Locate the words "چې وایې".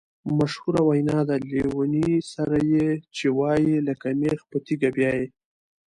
3.15-3.77